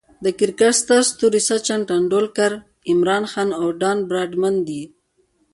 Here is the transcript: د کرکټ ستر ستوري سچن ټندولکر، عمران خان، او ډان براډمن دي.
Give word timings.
د 0.23 0.25
کرکټ 0.39 0.73
ستر 0.81 1.01
ستوري 1.11 1.41
سچن 1.49 1.79
ټندولکر، 1.89 2.51
عمران 2.91 3.23
خان، 3.31 3.49
او 3.59 3.65
ډان 3.81 3.97
براډمن 4.09 4.55
دي. 4.67 4.83